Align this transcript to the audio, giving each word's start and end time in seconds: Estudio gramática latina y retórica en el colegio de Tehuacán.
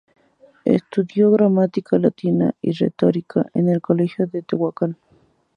Estudio 0.65 1.29
gramática 1.29 1.99
latina 1.99 2.55
y 2.59 2.71
retórica 2.71 3.45
en 3.53 3.69
el 3.69 3.81
colegio 3.81 4.25
de 4.25 4.41
Tehuacán. 4.41 4.97